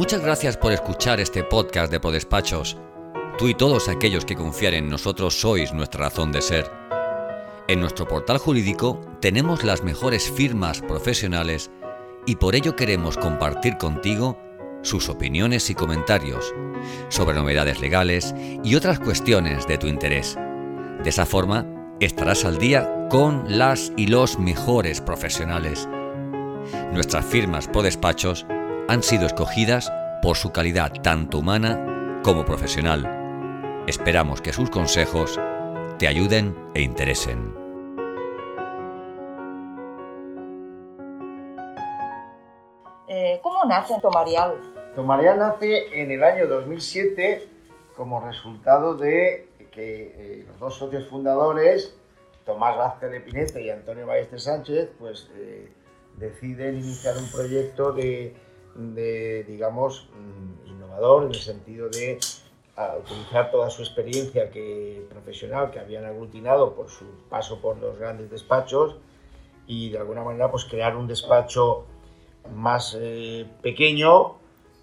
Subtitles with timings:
[0.00, 2.78] Muchas gracias por escuchar este podcast de Prodespachos.
[3.36, 6.72] Tú y todos aquellos que confían en nosotros sois nuestra razón de ser.
[7.68, 11.70] En nuestro portal jurídico tenemos las mejores firmas profesionales
[12.24, 14.38] y por ello queremos compartir contigo
[14.80, 16.54] sus opiniones y comentarios
[17.10, 20.34] sobre novedades legales y otras cuestiones de tu interés.
[21.04, 21.66] De esa forma,
[22.00, 25.86] estarás al día con las y los mejores profesionales.
[26.90, 28.46] Nuestras firmas por despachos
[28.90, 33.84] han sido escogidas por su calidad tanto humana como profesional.
[33.86, 35.38] Esperamos que sus consejos
[35.96, 37.54] te ayuden e interesen.
[43.06, 44.56] Eh, ¿Cómo nace Tomarial?
[44.96, 47.46] Tomarial nace en el año 2007
[47.96, 51.96] como resultado de que eh, los dos socios fundadores,
[52.44, 55.70] Tomás Vázquez de Pinete y Antonio Ballester Sánchez, pues eh,
[56.16, 58.34] deciden iniciar un proyecto de,
[58.80, 62.18] de, digamos, mm, innovador en el sentido de
[62.76, 67.98] a, utilizar toda su experiencia que, profesional que habían aglutinado por su paso por los
[67.98, 68.96] grandes despachos
[69.66, 71.86] y de alguna manera pues crear un despacho
[72.54, 74.36] más eh, pequeño,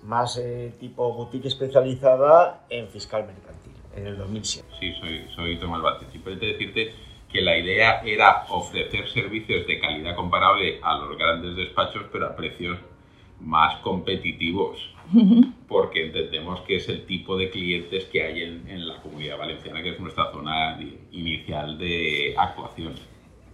[0.03, 4.67] más eh, tipo boutique especializada en fiscal mercantil, en el 2007.
[4.79, 6.09] Sí, soy, soy Tomás Vázquez.
[6.11, 6.93] Simplemente decirte
[7.29, 12.35] que la idea era ofrecer servicios de calidad comparable a los grandes despachos, pero a
[12.35, 12.77] precios
[13.39, 14.77] más competitivos,
[15.67, 19.81] porque entendemos que es el tipo de clientes que hay en, en la comunidad valenciana,
[19.81, 20.79] que es nuestra zona
[21.11, 22.93] inicial de actuación.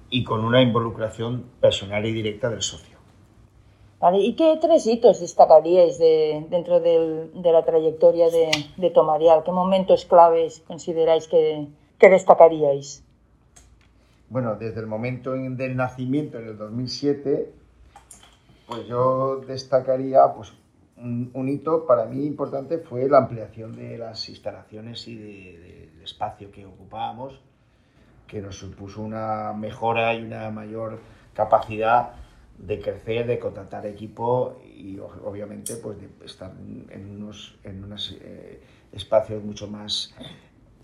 [0.10, 2.94] Y con una involucración personal y directa del socio.
[4.04, 9.44] Vale, ¿Y qué tres hitos destacaríais de, dentro del, de la trayectoria de, de, Tomarial?
[9.46, 13.02] ¿Qué momentos claves consideráis que, que, destacaríais?
[14.28, 17.54] Bueno, desde el momento del nacimiento, en el 2007,
[18.74, 20.54] pues yo destacaría pues,
[20.98, 25.98] un, un hito para mí importante fue la ampliación de las instalaciones y de, del
[25.98, 27.40] de espacio que ocupábamos,
[28.28, 31.00] que nos supuso una mejora y una mayor
[31.34, 32.14] capacidad
[32.58, 36.52] de crecer, de contratar equipo y obviamente pues de estar
[36.90, 38.62] en unos, en unos eh,
[38.92, 40.14] espacios mucho más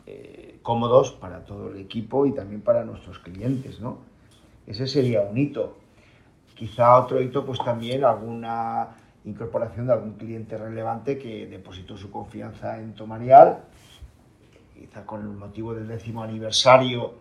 [0.05, 3.99] eh, cómodos para todo el equipo y también para nuestros clientes, ¿no?
[4.67, 5.77] Ese sería un hito.
[6.59, 8.89] Quizá otro hito pues también alguna
[9.23, 13.59] incorporación de algún cliente relevante que depositó su confianza en Tomarial,
[14.77, 17.13] quizá con el motivo del décimo aniversario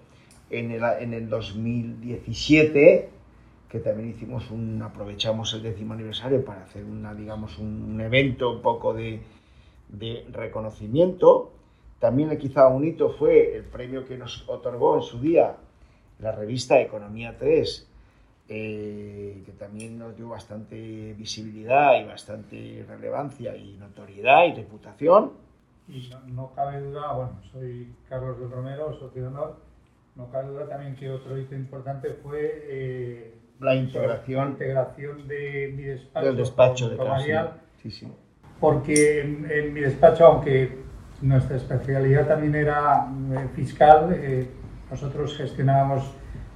[0.51, 3.11] en el, en el 2017
[3.69, 8.63] que también hicimos un, aprovechamos el décimo aniversario para hacer una, digamos, un, evento un
[8.63, 9.21] poco de,
[9.89, 11.53] de, reconocimiento.
[12.01, 15.55] También quizá un hito fue el premio que nos otorgó en su día
[16.19, 17.89] la revista Economía 3,
[18.49, 25.33] eh, que también nos dio bastante visibilidad y bastante relevancia y notoriedad y reputación.
[25.87, 29.57] Y no, no cabe duda, bueno, soy Carlos del Romero, socio de honor,
[30.19, 35.73] no cabe duda también que otro hito importante fue eh, la integración, la integración de
[35.77, 38.13] mi despacho, del despacho de Tomarial, sí, sí.
[38.59, 40.77] porque en, en, mi despacho, aunque
[41.23, 44.49] nuestra especialidad también era eh, fiscal, eh,
[44.91, 46.11] nosotros gestionábamos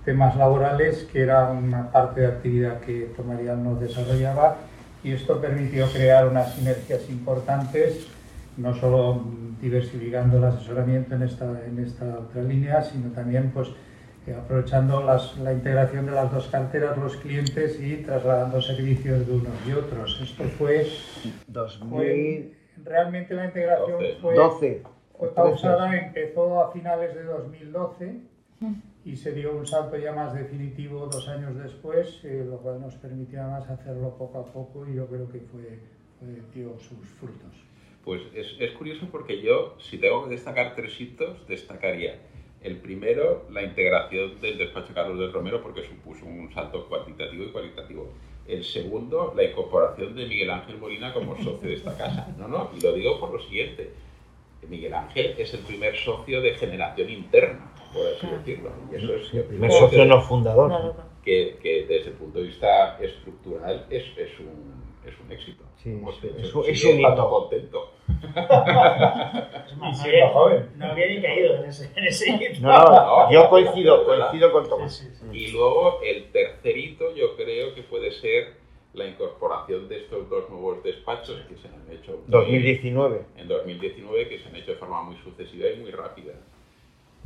[0.05, 4.57] temas laborales, que era una parte de actividad que Tomarial nos desarrollaba,
[5.05, 8.07] y esto permitió crear unas sinergias importantes,
[8.57, 9.25] no solo
[9.61, 13.69] diversificando el asesoramiento en esta, en esta otra línea, sino también pues,
[14.27, 19.33] eh, aprovechando las, la integración de las dos carteras, los clientes y trasladando servicios de
[19.33, 20.21] unos y otros.
[20.23, 20.87] Esto fue...
[21.47, 21.89] 2000...
[21.89, 22.53] Fue,
[22.85, 24.19] realmente la integración 12.
[24.21, 24.83] fue, 12.
[25.19, 28.32] fue pausada, empezó a finales de 2012
[29.05, 32.95] y se dio un salto ya más definitivo dos años después, eh, lo cual nos
[32.95, 35.81] permitía más hacerlo poco a poco y yo creo que fue,
[36.19, 37.53] fue dio sus frutos.
[38.05, 42.19] Pues es, es curioso porque yo, si tengo que destacar tres hitos, destacaría
[42.63, 47.49] el primero, la integración del despacho Carlos del Romero, porque supuso un salto cuantitativo y
[47.49, 48.13] cualitativo.
[48.47, 52.29] El segundo, la incorporación de Miguel Ángel Molina como socio de esta casa.
[52.39, 53.93] No, no, y lo digo por lo siguiente.
[54.69, 58.71] Miguel Ángel es el primer socio de generación interna, por así decirlo.
[58.91, 60.95] Y eso es el primer socio no fundador.
[61.25, 65.63] Que, que, desde el punto de vista estructural es, es, un, es un éxito.
[65.77, 67.31] Sí, es, es, es un hito.
[67.31, 67.93] contento.
[69.91, 70.71] y siendo joven.
[70.77, 72.61] No había ni caído en ese, en ese hito.
[72.61, 74.97] No, no, yo coincido, coincido con Tomás.
[74.97, 75.39] Sí, sí, sí.
[75.39, 78.63] Y luego el tercer hito yo creo que puede ser
[78.95, 83.23] la incorporación de estos dos nuevos despachos que se han hecho 2019.
[83.37, 86.35] en 2019 que se han hecho de forma muy sucesiva y muy rápida.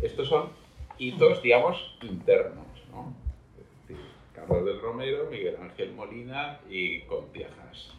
[0.00, 0.50] Estos son
[0.98, 3.14] hitos, digamos, internos, ¿no?
[3.58, 4.04] Es decir,
[4.34, 7.92] Carlos del Romero, Miguel Ángel Molina y Contiajas.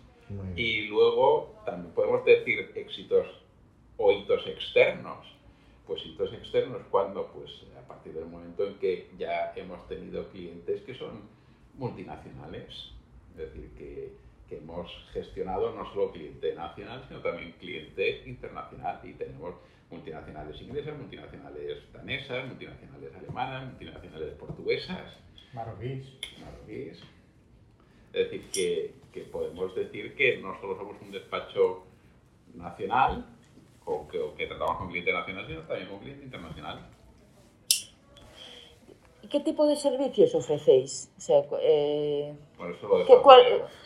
[0.56, 3.28] Y luego también podemos decir éxitos
[3.98, 5.26] o hitos externos.
[5.86, 7.50] Pues hitos externos cuando, pues
[7.82, 11.22] a partir del momento en que ya hemos tenido clientes que son
[11.76, 12.92] multinacionales,
[13.32, 14.12] es decir, que,
[14.50, 19.56] que hemos gestionado no solo cliente nacional, sino también cliente internacional y tenemos
[19.90, 25.14] multinacionales inglesas, multinacionales danesas, multinacionales alemanas, multinacionales portuguesas.
[25.54, 26.06] Marroquíes.
[26.40, 27.00] Marroquíes.
[28.14, 31.86] Es decir, que, que, podemos decir que no solo somos un despacho
[32.56, 33.26] nacional
[33.86, 36.97] o que, o que tratamos con cliente nacional, sino también con cliente internacional.
[39.28, 41.12] ¿Y qué tipo de servicios ofrecéis?
[41.18, 43.42] O sea, eh, Por eso lo ¿qué- cuál,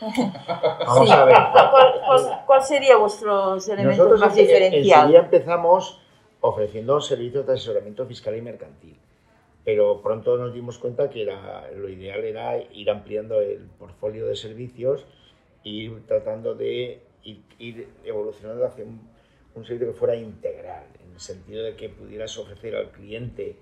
[0.86, 1.34] Vamos Sí, a ver.
[1.52, 1.70] ¿cuál,
[2.06, 5.24] cuál- cuál sería vuestros elementos Nosotros más en- en Sevilla diferenciales?
[5.24, 6.00] empezamos
[6.42, 8.96] ofreciendo servicios de asesoramiento fiscal y mercantil,
[9.64, 14.36] pero pronto nos dimos cuenta que era- lo ideal era ir ampliando el portfolio de
[14.36, 15.04] servicios
[15.64, 19.00] e ir tratando de ir, ir evolucionando hacia un,
[19.56, 23.56] un servicio que fuera integral, en el sentido de que pudieras ofrecer al cliente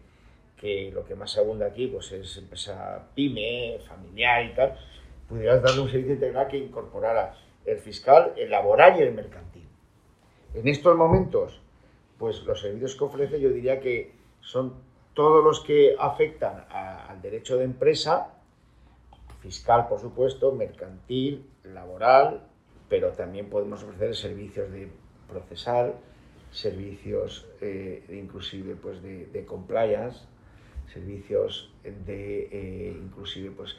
[0.61, 4.79] que lo que más abunda aquí pues es empresa pyme, familiar y tal,
[5.27, 7.35] pudieras darle un servicio integral que incorporara
[7.65, 9.67] el fiscal, el laboral y el mercantil.
[10.53, 11.59] En estos momentos,
[12.19, 14.13] pues los servicios que ofrece yo diría que
[14.43, 14.75] son
[15.15, 18.35] todos los que afectan al derecho de empresa,
[19.41, 22.47] fiscal por supuesto, mercantil, laboral,
[22.91, 24.91] pero también podemos ofrecer servicios de
[25.27, 25.95] procesal,
[26.51, 30.27] servicios eh, inclusive pues de, de compliance,
[30.93, 33.77] servicios de eh, inclusive pues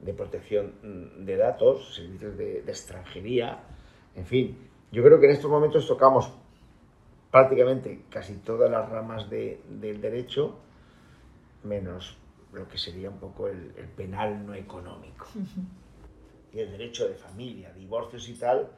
[0.00, 3.60] de protección mm, de datos, servicios de, de extranjería,
[4.14, 4.58] en fin,
[4.90, 6.30] yo creo que en estos momentos tocamos
[7.30, 10.58] prácticamente casi todas las ramas de- del derecho,
[11.62, 12.16] menos
[12.52, 15.26] lo que sería un poco el, el penal no económico.
[16.52, 18.68] Y el derecho de familia, divorcios y tal,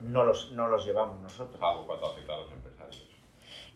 [0.00, 1.60] no los, no los llevamos nosotros.
[1.86, 2.16] Cuando los
[2.52, 2.61] empresarios.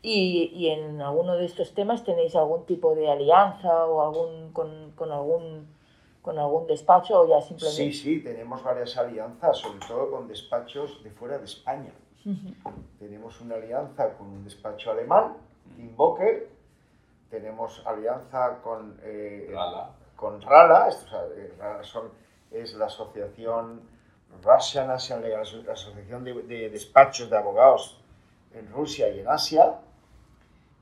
[0.03, 4.93] ¿Y, y en alguno de estos temas tenéis algún tipo de alianza o algún con,
[4.93, 5.75] con algún
[6.23, 11.03] con algún despacho o ya simplemente Sí, sí, tenemos varias alianzas, sobre todo con despachos
[11.05, 11.93] de fuera de España.
[12.99, 15.37] Tenemos una alianza con un despacho alemán,
[15.79, 16.49] Invoker,
[17.31, 19.91] tenemos alianza con, eh, Rala.
[20.17, 22.11] con RALA, esto, o sea, eh, RALA son-
[22.51, 23.83] es la asociación
[24.43, 28.01] Russian Asian Legal la asociación de, de despachos de abogados
[28.57, 29.75] en Rusia y en Asia,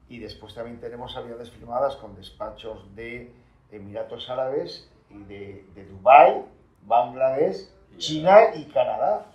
[0.09, 3.31] y después también tenemos alianzas firmadas con despachos de
[3.73, 6.43] Emiratos Árabes y de, de Dubái,
[6.87, 7.69] Bangladesh,
[7.99, 9.27] China y Canadá.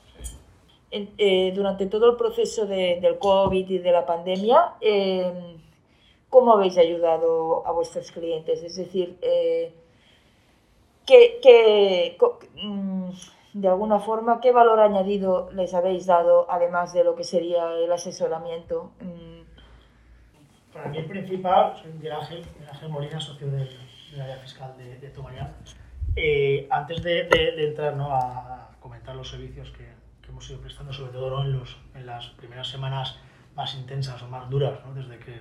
[0.91, 5.57] En- eh, durante todo el proceso de- del COVID y de la pandemia, eh,
[6.29, 8.61] ¿cómo habéis ayudado a vuestros clientes?
[8.63, 9.73] Es decir, eh,
[11.05, 13.09] ¿qué, qué- co- mm,
[13.53, 17.91] de alguna forma, ¿qué valor añadido les habéis dado, además de lo que sería el
[17.91, 18.91] asesoramiento?
[19.01, 19.41] Mm,
[20.73, 22.45] Para mí el principal, soy Miguel Ángel,
[22.89, 23.69] Molina, socio del,
[24.21, 25.11] área fiscal de, de.
[26.15, 28.13] Eh, antes de, entrar ¿no?
[28.13, 29.85] a comentar los servicios que,
[30.21, 33.17] que hemos ido prestando, sobre todo en, los, en las primeras semanas
[33.55, 34.93] más intensas o más duras, ¿no?
[34.93, 35.39] desde que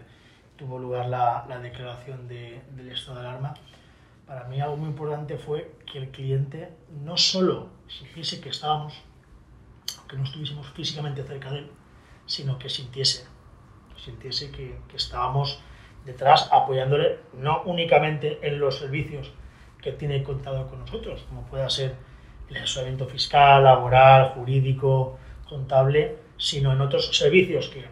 [0.57, 3.55] tuvo lugar la, la declaración de- del estado de alarma,
[4.29, 6.71] para mí algo muy importante fue que el cliente
[7.03, 8.95] no solo sintiese que estábamos,
[10.07, 11.71] que no estuviésemos físicamente cerca de él,
[12.27, 13.27] sino que sintiese
[14.05, 15.61] sintiese que, que estábamos
[16.05, 19.33] detrás apoyándole no únicamente en los servicios
[19.83, 21.97] que tiene contado con nosotros, como pueda ser
[22.49, 27.85] el asesoramiento fiscal, laboral, jurídico, contable, sino en otros servicios que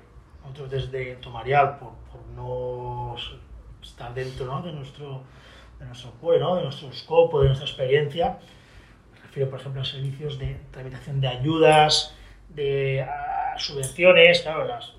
[0.43, 3.17] nosotros desde Tomarial, por, por no
[3.83, 4.63] estar dentro ¿no?
[4.63, 5.23] de nuestro
[5.79, 6.57] de nuestro ¿no?
[6.57, 8.39] de nuestro scope, de nuestra experiencia,
[9.13, 12.15] me refiero por ejemplo a servicios de tramitación de ayudas,
[12.49, 14.95] de ah, subvenciones, claro, las,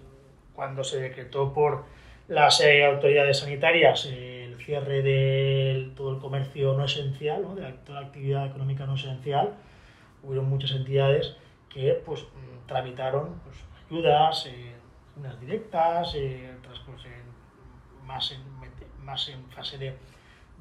[0.53, 1.85] cuando se decretó por
[2.27, 7.55] las eh, autoridades sanitarias el cierre de todo el comercio no esencial, ¿no?
[7.55, 9.53] de la- toda la actividad económica no esencial,
[10.23, 11.37] hubieron muchas entidades
[11.69, 12.25] que pues,
[12.67, 13.57] tramitaron pues,
[13.89, 14.73] ayudas, eh,
[15.15, 18.41] unas directas, eh, otras pues, en- más, en,
[19.05, 19.93] más en fase de,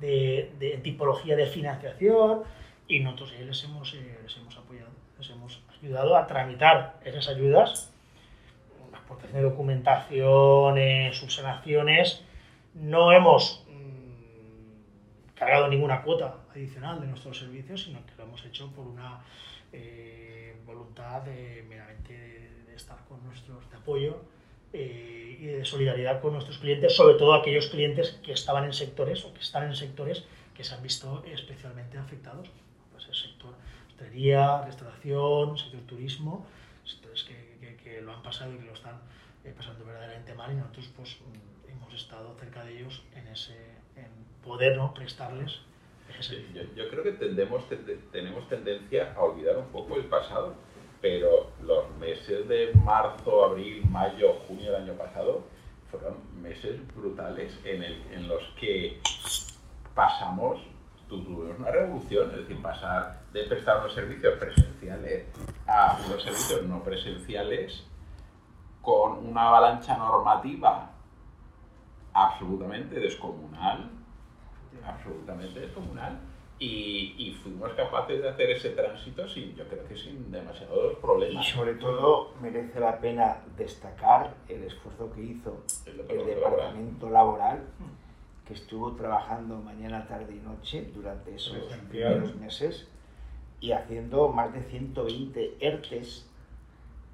[0.00, 2.42] de- de- tipología de financiación
[2.88, 7.92] y nosotros les hemos, eh, les hemos apoyado, les hemos ayudado a tramitar esas ayudas
[8.92, 12.22] aportación de documentación, eh, subsanaciones,
[12.74, 18.70] no hemos mm, cargado ninguna cuota adicional de nuestros servicios, sino que lo hemos hecho
[18.72, 19.20] por una
[19.72, 24.22] eh, voluntad de, meramente de, de estar con nuestros de apoyo
[24.72, 29.24] eh, y de solidaridad con nuestros clientes, sobre todo aquellos clientes que estaban en sectores
[29.24, 32.48] o que están en sectores que se han visto especialmente afectados.
[32.92, 33.54] Pues el sector
[33.88, 36.46] hostelería, restauración, sector turismo,
[36.84, 39.00] sectores que, que, que, lo han pasado y que lo están
[39.44, 43.56] eh, pasando verdaderamente mal y nosotros pues mm, hemos estado cerca de ellos en ese
[43.96, 44.08] en
[44.42, 44.92] poder ¿no?
[44.94, 45.60] prestarles
[46.18, 47.64] ese yo, yo, creo que tendemos,
[48.12, 50.54] tenemos tendencia a olvidar un poco el pasado,
[51.08, 55.44] pero los meses de marzo, abril, mayo, junio del año pasado
[55.88, 59.00] fueron meses brutales en, los que
[59.94, 60.60] pasamos
[61.08, 65.26] tuvimos una revolución, es decir, pasar de prestar unos servicios presenciales
[65.68, 67.84] a unos servicios no presenciales
[68.82, 70.90] con una avalancha normativa
[72.14, 73.90] absolutamente descomunal,
[74.84, 76.18] absolutamente descomunal,
[76.58, 81.46] y, y, fuimos capaces de hacer ese tránsito sin, yo creo que sin demasiados problemas.
[81.46, 87.62] Y sobre todo merece la pena destacar el esfuerzo que hizo el, el Departamento Laboral
[88.46, 91.58] que estuvo trabajando mañana, tarde y noche durante esos
[91.88, 92.86] primeros meses
[93.60, 96.26] y haciendo más de 120 ERTES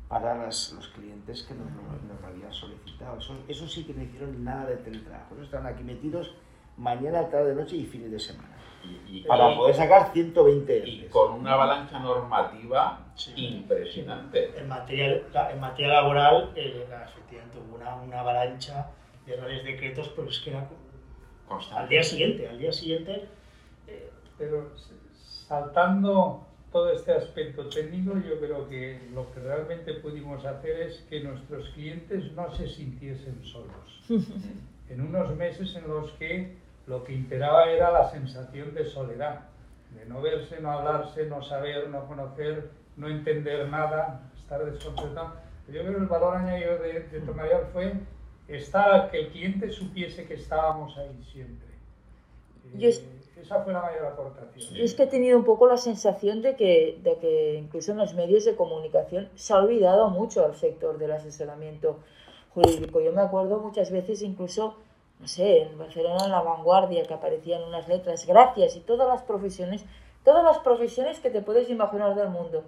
[0.09, 3.19] para las, los clientes que nos, nos habían solicitado.
[3.19, 5.37] Eso, eso, sí que no hicieron nada de teletrabajo.
[5.43, 6.35] Están aquí metidos
[6.77, 8.52] mañana, tarde, noche y fines de semana.
[8.85, 10.89] Y, y, para poder sacar 120 ERTES.
[10.89, 13.33] Y con una avalancha normativa sí.
[13.37, 14.59] impresionante.
[14.59, 18.91] En materia, en materia laboral, eh, efectivamente hubo una, una avalancha
[19.27, 20.69] de reales decretos, pero es que era
[21.75, 23.29] al día siguiente, al día siguiente.
[23.87, 24.73] Eh, pero
[25.47, 31.21] saltando todo este aspecto técnico, yo creo que lo que realmente pudimos hacer es que
[31.21, 34.01] nuestros clientes no se sintiesen solos.
[34.89, 39.41] en unos meses en los que lo que imperaba era la sensación de soledad,
[39.91, 45.35] de no verse, no hablarse, no saber, no conocer, no entender nada, estar desconcertado.
[45.69, 47.93] Yo creo que el valor añadido de, de fue
[48.49, 51.69] estar, que el cliente supiese que estábamos ahí siempre.
[52.75, 53.05] Yo es,
[53.41, 54.75] esa fue la mayor aportación.
[54.75, 57.99] Yo es que he tenido un poco la sensación de que, de que incluso en
[57.99, 61.99] los medios de comunicación se ha olvidado mucho al sector del asesoramiento
[62.55, 63.01] jurídico.
[63.01, 64.77] Yo me acuerdo muchas veces incluso,
[65.23, 69.23] no sé, en Barcelona en la vanguardia que aparecían unas letras, gracias, y todas las
[69.23, 69.85] profesiones,
[70.25, 72.65] todas las profesiones que te puedes imaginar del mundo.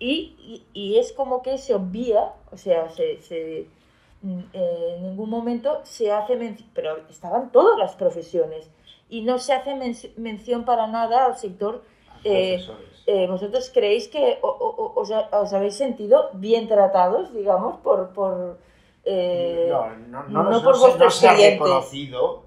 [0.00, 5.30] Y, y, y es como que se obvia, o sea, se, se eh, en ningún
[5.30, 8.68] momento se hace mención, pero estaban todas las profesiones
[9.08, 11.82] y no se hace men mención para nada al sector.
[12.24, 12.58] Eh,
[13.06, 18.12] eh, ¿Vosotros creéis que o, o, os, os, habéis sentido bien tratados, digamos, por...
[18.12, 18.73] por
[19.04, 22.44] eh, no, no, no, no, por no, no se ha reconocido,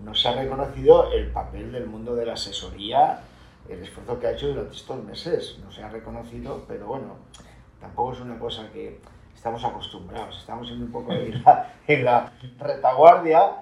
[0.00, 3.20] no se ha reconocido el papel del mundo de la asesoría,
[3.68, 5.58] el esfuerzo que ha hecho durante estos meses.
[5.62, 7.16] No se ha reconocido, pero bueno,
[7.80, 9.00] tampoco es una cosa que
[9.34, 13.52] estamos acostumbrados, estamos en un poco en la, en la, retaguardia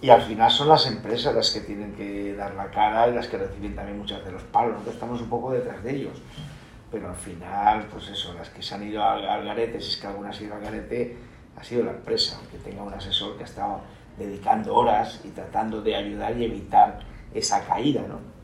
[0.00, 3.26] y al final son las empresas las que tienen que dar la cara y las
[3.26, 6.22] que reciben también muchas de los palos, nosotros estamos un poco detrás de ellos,
[6.92, 9.96] pero al final, pues eso, las que se han ido al, al garete, si es
[9.96, 11.16] que alguna ha ido al garete,
[11.56, 13.80] ha sido la empresa, aunque tenga un asesor que ha estado
[14.18, 17.00] dedicando horas y tratando de ayudar y evitar
[17.32, 18.34] esa caída, ¿no?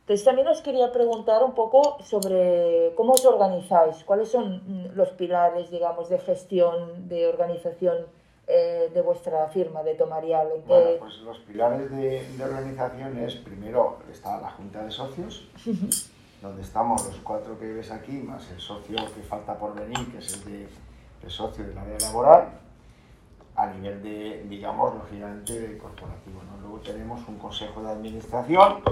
[0.00, 5.70] Entonces también os quería preguntar un poco sobre cómo os organizáis, cuáles son los pilares,
[5.70, 8.04] digamos, de gestión, de organización
[8.46, 10.48] eh, de vuestra firma, de Tomarial.
[10.54, 15.48] ¿En bueno, pues los pilares de, de, organización es, primero, está la junta de socios,
[16.42, 20.18] donde estamos los cuatro que ves aquí, más el socio que falta por venir, que
[20.18, 20.68] es el, de,
[21.30, 22.60] socio del área laboral,
[23.56, 26.40] a nivel de, digamos, lógicamente, de corporativo.
[26.42, 26.60] ¿no?
[26.60, 28.82] Luego tenemos un consejo de administración,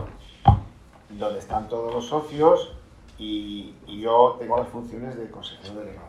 [1.11, 2.75] donde están todos los socios
[3.19, 6.09] y, y, yo tengo las funciones de consejero delegado.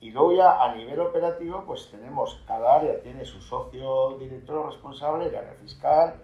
[0.00, 5.26] Y luego ya a nivel operativo, pues tenemos, cada área tiene su socio director responsable,
[5.26, 6.14] el área fiscal,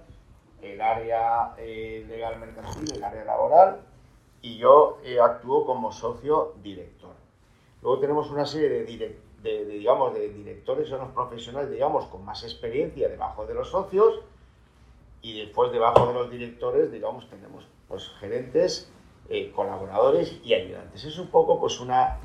[0.62, 3.80] el área eh, legal mercantil, el área laboral,
[4.40, 7.14] y yo eh, actúo como socio director.
[7.83, 8.85] Luego tenemos una serie
[9.42, 14.21] de, digamos, de directores o los profesionales, digamos, con más experiencia debajo de los socios,
[15.23, 18.90] y después debajo de los directores, digamos, tenemos pues, gerentes,
[19.28, 21.04] eh, colaboradores y ayudantes.
[21.04, 22.18] Es un poco pues una,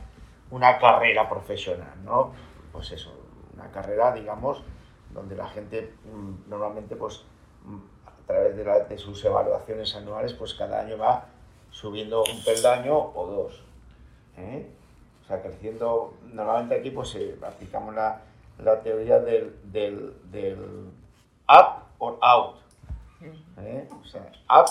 [0.52, 2.32] una carrera profesional, ¿no?
[2.72, 3.12] Pues eso,
[3.54, 4.64] una carrera, digamos,
[5.14, 7.24] donde la gente mmm, normalmente pues
[7.66, 11.26] mmm, a través de, la, de, sus evaluaciones anuales pues cada año va
[11.70, 13.64] subiendo un peldaño o dos.
[14.38, 14.70] ¿eh?
[15.32, 18.20] Sea, creciendo, normalmente aquí pues eh, aplicamos la,
[18.62, 20.58] la teoría del, del, del
[21.48, 22.58] up or out.
[23.64, 23.88] ¿eh?
[23.98, 24.66] O sea, up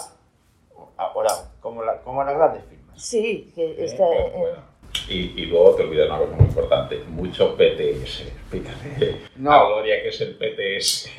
[0.99, 1.31] ahora,
[1.63, 3.03] como, la, como las grandes firmas.
[3.03, 4.05] Sí, que está...
[4.05, 4.59] Eh, bueno.
[5.09, 8.25] Y, y, luego te olvidas una cosa muy importante, mucho PTS.
[9.37, 9.53] No.
[9.53, 11.11] a Gloria qué es el PTS.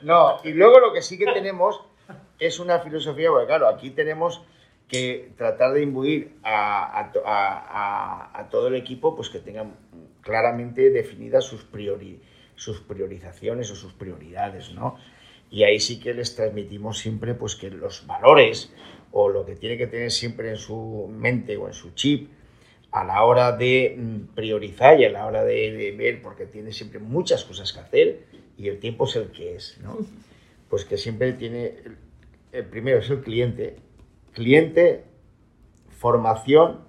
[0.02, 1.78] no, y luego lo que sí que tenemos
[2.38, 4.40] es una filosofía, porque claro, aquí tenemos
[4.90, 9.76] que tratar de imbuir a, a, a, todo el equipo pues que tengan
[10.20, 12.20] claramente definidas sus, priori,
[12.56, 14.96] sus priorizaciones o sus prioridades, ¿no?
[15.48, 18.72] Y ahí sí que les transmitimos siempre pues que los valores
[19.12, 22.28] o lo que tiene que tener siempre en su mente o en su chip
[22.90, 26.98] a la hora de mm, priorizar y a la hora de, ver, porque tiene siempre
[26.98, 28.24] muchas cosas que hacer
[28.56, 29.98] y el tiempo es el que es, ¿no?
[30.68, 31.74] Pues que siempre tiene,
[32.52, 33.76] el primero es el cliente,
[34.32, 35.04] cliente,
[35.90, 36.80] formación,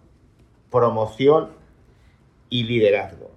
[0.69, 1.51] promoción
[2.49, 3.31] y liderazgo.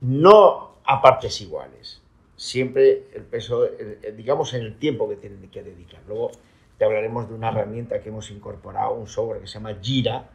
[0.00, 2.02] No a partes iguales.
[2.36, 3.66] Siempre el peso,
[4.16, 6.00] digamos, en el tiempo que tienen que dedicar.
[6.06, 6.30] Luego
[6.78, 10.30] te hablaremos de una herramienta que hemos incorporado, un software que se llama Gira,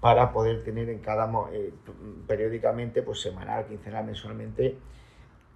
[0.00, 1.72] para poder tener en cada eh,
[2.26, 4.76] periódicamente, pues semanal, quincenal, mensualmente,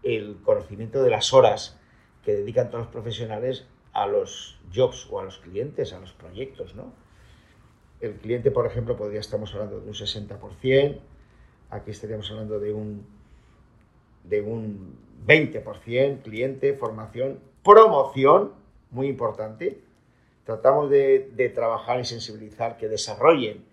[0.02, 1.78] el conocimiento de las horas
[2.24, 3.66] que dedican todos los profesionales
[4.02, 6.92] a los jobs o a los clientes, a los proyectos, ¿no?
[8.00, 11.00] El cliente, por ejemplo, podría estamos hablando de un 60%,
[11.70, 13.04] aquí estaríamos hablando de un,
[14.22, 18.52] de un 20%, cliente, formación, promoción,
[18.92, 19.80] muy importante.
[20.44, 23.64] Tratamos de, trabajar y sensibilizar que desarrollen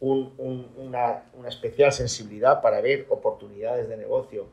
[0.00, 4.46] un, un, una, una especial sensibilidad para ver oportunidades de negocio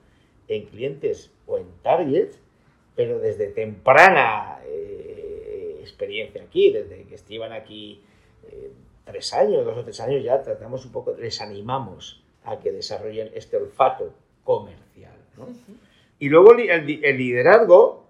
[0.49, 2.39] en clientes o en targets,
[2.95, 8.01] pero desde temprana eh, experiencia aquí, desde que estiban aquí
[8.43, 8.71] eh,
[9.05, 13.31] tres años, dos o tres años, ya tratamos un poco, les animamos a que desarrollen
[13.33, 15.15] este olfato comercial.
[15.37, 15.47] ¿no?
[16.19, 18.07] Y luego el, el, liderazgo,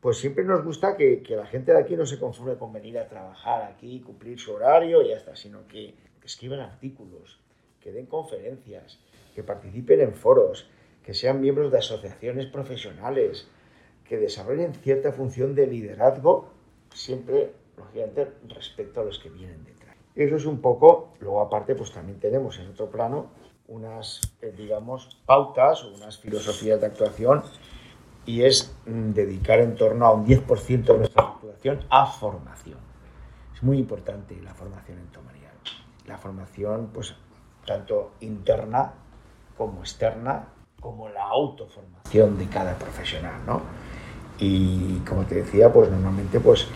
[0.00, 2.98] pues siempre nos gusta que, que, la gente de aquí no se conforme con venir
[2.98, 7.40] a trabajar aquí, cumplir su horario y ya está, sino que, que escriban artículos,
[7.80, 9.00] que den conferencias,
[9.34, 10.68] que participen en foros,
[11.04, 13.48] que sean miembros de asociaciones profesionales,
[14.12, 16.50] que desarrollen cierta función de liderazgo,
[16.92, 19.96] siempre, lógicamente, respecto a los que vienen detrás.
[20.14, 23.30] Eso es un poco, luego aparte, pues también tenemos en otro plano
[23.68, 27.42] unas, eh, digamos, pautas o unas filosofías de actuación
[28.26, 32.80] y es mm, dedicar en torno a un 10% de nuestra actuación a formación.
[33.54, 35.54] Es muy importante la formación en Tomarial.
[36.06, 37.14] La formación, pues,
[37.64, 38.92] tanto interna
[39.56, 43.62] como externa, como la autoformación de cada profesional, ¿no?
[44.44, 46.66] Y como te decía, pues normalmente pues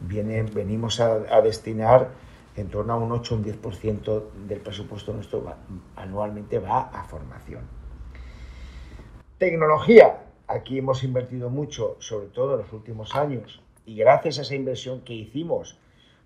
[0.00, 2.08] viene, venimos a, a destinar
[2.56, 5.58] en torno a un 8 o un 10% del presupuesto nuestro va,
[5.96, 7.68] anualmente va a formación.
[9.36, 10.20] Tecnología.
[10.46, 15.02] Aquí hemos invertido mucho, sobre todo en los últimos años, y gracias a esa inversión
[15.02, 15.78] que hicimos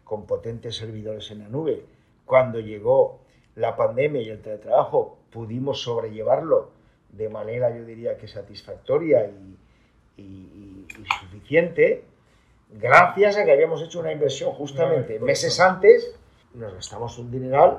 [0.05, 1.87] con potentes servidores en la nube,
[2.25, 3.19] cuando llegó
[3.57, 6.71] la pandemia y el teletrabajo, pudimos sobrellevarlo
[7.11, 9.57] de manera, yo diría que satisfactoria y,
[10.19, 12.05] y, y suficiente,
[12.71, 16.15] gracias a que habíamos hecho una inversión justamente meses antes,
[16.55, 17.79] nos gastamos un dineral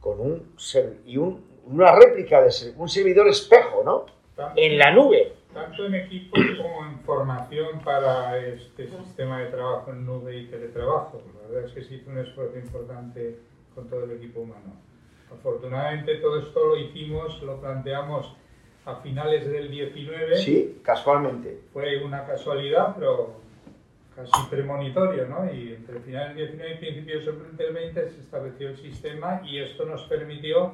[0.00, 0.54] con un
[1.06, 4.06] y un, una réplica de un servidor espejo, ¿no?
[4.36, 5.32] Tanto, en la nube.
[5.52, 11.22] Tanto en equipos como en formación para este sistema de trabajo en nube y teletrabajo.
[11.42, 13.38] La verdad es que sí hizo un esfuerzo importante
[13.74, 14.74] con todo el equipo humano.
[15.32, 18.34] Afortunadamente todo esto lo hicimos, lo planteamos
[18.84, 20.36] a finales del 19.
[20.36, 21.60] Sí, casualmente.
[21.72, 23.40] Fue una casualidad, pero
[24.14, 25.52] casi premonitorio, ¿no?
[25.52, 29.84] Y entre finales del 19 y principios del 20 se estableció el sistema y esto
[29.84, 30.72] nos permitió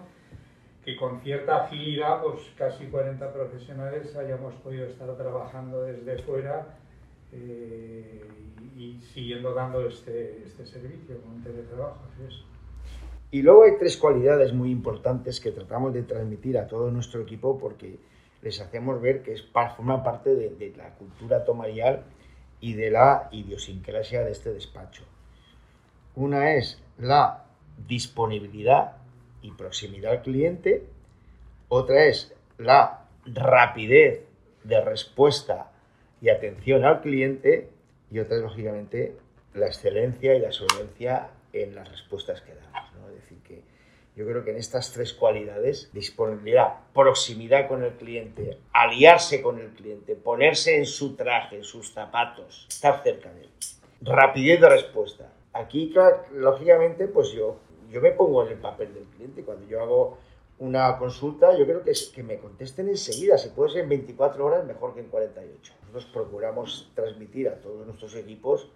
[0.85, 6.79] que con cierta agilidad, pues casi 40 profesionales hayamos podido estar trabajando desde fuera
[7.33, 8.25] eh,
[8.77, 11.99] y, siguiendo dando este, este servicio con teletrabajo.
[12.13, 12.50] Así es.
[13.31, 17.59] Y luego hay tres cualidades muy importantes que tratamos de transmitir a todo nuestro equipo
[17.59, 17.99] porque
[18.43, 22.05] les hacemos ver que es, parte de, de la cultura tomarial
[22.61, 25.05] y de la idiosincrasia de este despacho.
[26.17, 27.45] Una es la
[27.87, 28.97] disponibilidad
[29.43, 30.85] y proximidad al cliente,
[31.69, 34.25] otra es la rapidez
[34.65, 35.71] de respuesta
[36.21, 37.71] y atención al cliente
[38.11, 39.17] y otra es, lógicamente,
[39.55, 42.93] la excelencia y la solvencia en las respuestas que damos.
[42.95, 43.09] ¿no?
[43.09, 43.63] Es decir, que
[44.17, 49.71] yo creo que en estas tres cualidades, disponibilidad, proximidad con el cliente, aliarse con el
[49.71, 53.51] cliente, ponerse en su traje, en sus zapatos, estar cerca de él,
[54.03, 55.33] rapidez de respuesta.
[55.53, 55.93] Aquí,
[56.33, 57.59] lógicamente, pues yo,
[57.91, 59.43] yo me pongo en el papel del cliente.
[59.43, 60.19] Cuando yo hago
[60.59, 63.39] una consulta, yo creo que, es, que me contesten enseguida.
[63.39, 65.73] Si puede ser en 24 horas, mejor que en 48.
[65.81, 68.71] Nosotros procuramos transmitir a todos nuestros equipos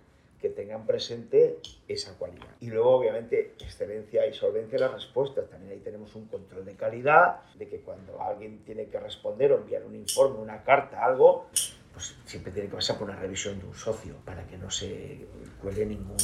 [0.44, 2.48] que tengan presente esa cualidad.
[2.60, 5.48] Y luego, obviamente, excelencia y solvencia en las respuestas.
[5.48, 9.56] También ahí tenemos un control de calidad, de que cuando alguien tiene que responder o
[9.56, 11.46] enviar un informe, una carta, algo,
[11.94, 15.26] pues siempre tiene que pasar por una revisión de un socio para que no se
[15.62, 16.22] cuelgue ninguna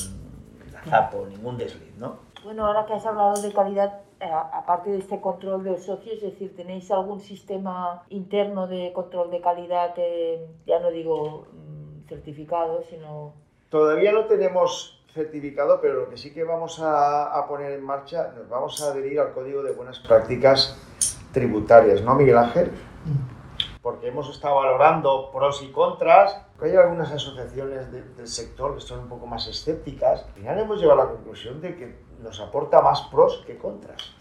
[0.68, 2.18] agazapo, ningún desliz, ¿no?
[2.44, 6.20] Bueno, ahora que has hablado de calidad, eh, aparte de este control del socio, es
[6.20, 12.82] decir, ¿tenéis algún sistema interno de control de calidad, que, ya no digo mm, certificado,
[12.82, 13.48] sino...
[13.70, 18.32] Todavía no tenemos certificado, pero lo que sí que vamos a, a, poner en marcha,
[18.36, 20.76] nos vamos a adherir al Código de Buenas Prácticas
[21.32, 22.72] Tributarias, ¿no, Miguel Ángel?
[23.80, 26.36] Porque hemos estado valorando pros y contras.
[26.60, 30.24] Hay algunas asociaciones de, del sector que son un poco más escépticas.
[30.24, 34.12] Al final hemos llegado a la conclusión de que nos aporta más pros que contras.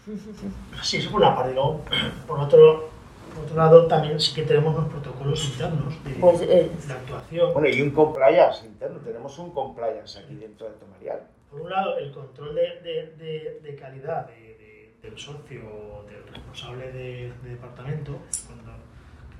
[0.82, 1.52] Sí, eso por una parte.
[1.52, 1.80] Luego,
[2.26, 2.88] por otro,
[3.30, 7.52] por otro lado, también sí que tenemos los protocolos internos de, Pues, eh, de actuación.
[7.52, 8.98] Bueno, y un compliance interno.
[9.00, 11.20] Tenemos un compliance aquí dentro de Tomarial.
[11.50, 16.04] Por un lado, el control de, de- de- de calidad de- de- del socio o
[16.04, 18.18] del responsable de, de departamento.
[18.46, 18.72] Cuando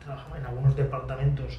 [0.05, 1.59] trabaja en algunos departamentos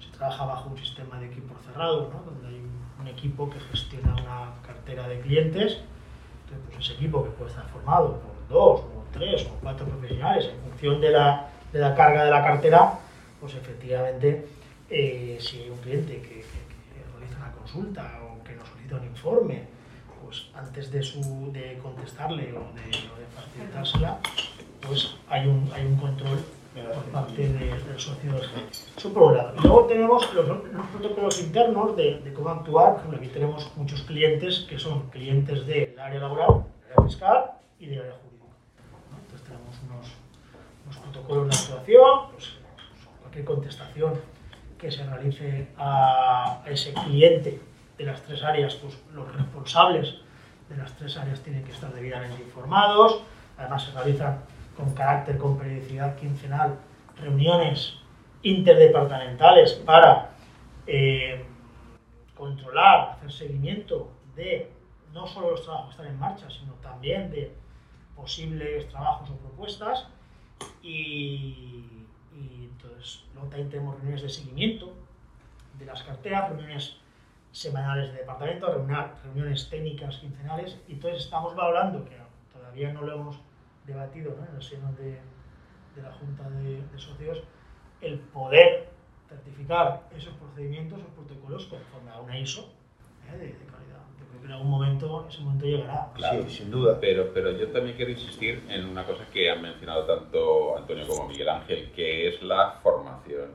[0.00, 2.22] se trabaja bajo un sistema de equipo cerrado, ¿no?
[2.30, 5.78] donde hay un, un equipo que gestiona una cartera de clientes.
[6.44, 10.46] Entonces, pues ese equipo que puede estar formado por dos o tres o cuatro profesionales
[10.52, 12.92] en función de la, de la carga de la cartera,
[13.40, 14.46] pues efectivamente,
[14.90, 18.96] eh, si hay un cliente que, que- que realiza una consulta o que nos solicita
[18.96, 19.62] un informe,
[20.24, 24.18] pues antes de, su, de contestarle o de, o de facilitársela,
[24.86, 26.38] pues hay un, hay un control
[26.94, 28.66] por parte de- del socio del jefe.
[28.96, 29.54] Eso por un lado.
[29.58, 32.92] Y luego tenemos los, los protocolos internos de, de cómo actuar.
[32.92, 37.44] Por ejemplo, aquí tenemos muchos clientes que son clientes del área laboral, del área fiscal
[37.80, 38.44] y del área jurídica.
[39.22, 40.06] Entonces tenemos unos,
[40.88, 42.52] unos protocolos de actuación, pues,
[43.20, 44.20] cualquier contestación
[44.78, 47.60] que se realice a ese cliente
[47.98, 50.14] de las tres áreas, pues los responsables
[50.68, 53.20] de las tres áreas tienen que estar debidamente informados.
[53.58, 54.40] Además se realizan
[54.76, 56.78] con carácter, con periodicidad quincenal,
[57.20, 57.98] reuniones
[58.42, 60.30] interdepartamentales para
[60.86, 61.44] eh,
[62.36, 64.70] controlar, hacer seguimiento de
[65.12, 67.52] no solo los trabajos que están en marcha, sino también de
[68.14, 70.06] posibles trabajos o propuestas.
[70.82, 74.94] Y, y entonces, luego también tenemos reuniones de seguimiento
[75.78, 76.96] de las carteras, reuniones
[77.52, 78.66] semanales de departamento,
[79.24, 80.78] reuniones técnicas quincenales.
[80.88, 82.16] Y entonces estamos valorando, que
[82.52, 83.40] todavía no lo hemos
[83.86, 84.46] debatido ¿no?
[84.46, 85.20] en el seno de,
[85.96, 87.42] de la Junta de, de Socios,
[88.00, 88.88] el poder
[89.28, 92.72] certificar esos procedimientos, esos protocolos conforme a una ISO
[93.32, 93.36] ¿eh?
[93.36, 93.66] de, de
[94.38, 96.08] creo que en algún momento ese momento llegará.
[96.14, 96.42] Claro.
[96.44, 96.98] Sí, sin duda.
[97.00, 101.28] Pero, pero yo también quiero insistir en una cosa que han mencionado tanto Antonio como
[101.28, 103.50] Miguel Ángel, que es la formación.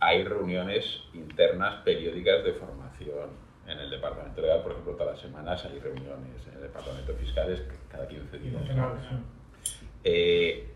[0.00, 3.30] Hay reuniones internas periódicas de formación.
[3.66, 6.46] En el departamento legal, por ejemplo, todas las semanas hay reuniones.
[6.48, 8.62] En el departamento fiscal es cada 15 días.
[10.04, 10.71] Eh,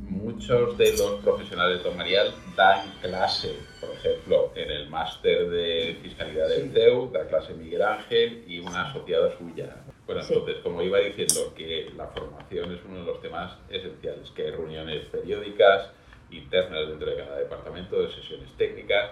[0.00, 6.48] muchos de los profesionales de Tomarial dan clase, por ejemplo, en el máster de fiscalidad
[6.48, 6.70] del Sí.
[6.74, 9.76] CEU, da clase Miguel Ángel y una asociada suya.
[10.06, 10.32] Bueno, Sí.
[10.34, 14.50] entonces, como iba diciendo, que la formación es uno de los temas esenciales, que hay
[14.52, 15.90] reuniones periódicas,
[16.30, 19.10] internas dentro de cada departamento, de sesiones técnicas,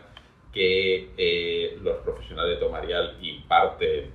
[0.52, 4.10] que eh, los profesionales de Tomarial imparten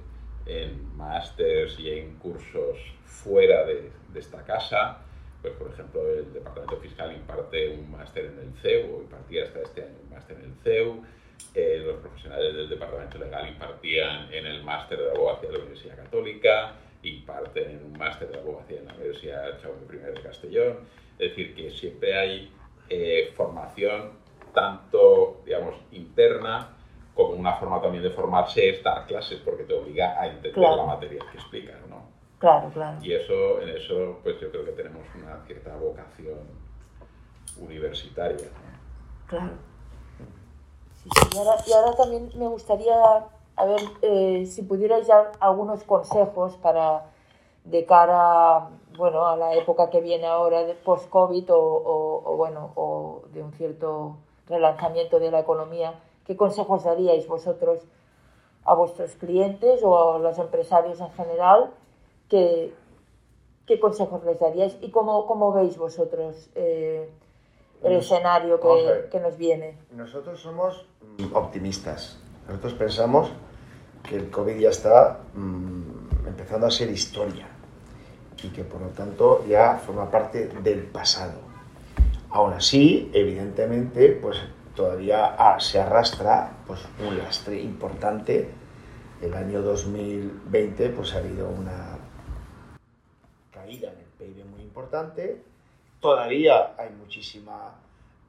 [0.48, 5.00] en másters y en cursos fuera de, de esta casa.
[5.42, 9.62] Pues, por ejemplo, el Departamento Fiscal imparte un máster en el CEU, o impartía hasta
[9.62, 11.02] este año un máster en el CEU.
[11.56, 15.96] Eh, los profesionales del Departamento Legal impartían en el máster de abogacía de la Universidad
[15.98, 16.74] Católica,
[17.04, 20.78] imparten en un máster de abogacía en la Universidad Jaume I de Castellón.
[21.18, 22.52] Es decir, que siempre hay
[22.90, 24.12] eh, formación
[24.54, 26.70] tanto, digamos, interna
[27.16, 30.78] como una forma también de formarse es dar clases porque te obliga a entender Claro.
[30.78, 31.91] la materia que explicas, ¿no?
[32.42, 32.98] Claro, claro.
[33.02, 36.40] Y eso, en eso, pues yo creo que tenemos una cierta vocación
[37.62, 38.48] universitaria.
[38.48, 39.28] ¿no?
[39.28, 39.52] Claro.
[41.04, 41.30] Sí, sí.
[41.34, 42.96] Y, ahora, y ahora también me gustaría,
[43.56, 47.06] a ver, eh, si pudierais dar algunos consejos para
[47.64, 52.72] de cara, bueno, a la época que viene ahora de post-COVID o, o- o, bueno,
[52.76, 55.94] o de un cierto relanzamiento de la economía,
[56.26, 57.82] ¿qué consejos daríais vosotros
[58.66, 61.72] a vuestros clientes o a los empresarios en general?
[62.32, 62.74] ¿Qué,
[63.66, 67.10] qué consejos les daríais y cómo, cómo veis vosotros eh,
[67.84, 69.10] el escenario que, ver.
[69.10, 69.78] que nos viene?
[69.92, 70.86] Nosotros somos
[71.18, 72.18] mm, optimistas.
[72.48, 73.30] Nosotros pensamos
[74.08, 77.50] que el COVID ya está mm, empezando a ser historia
[78.42, 81.40] y que por lo tanto ya forma parte del pasado.
[82.30, 84.38] Aún así, evidentemente, pues
[84.74, 88.50] todavía ah, se arrastra pues, un lastre importante.
[89.22, 92.01] El año 2020 pues ha habido una
[93.72, 95.42] caída en el PIB muy importante.
[96.00, 97.76] Todavía hay muchísima,